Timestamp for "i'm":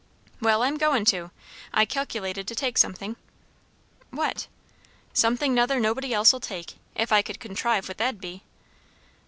0.63-0.77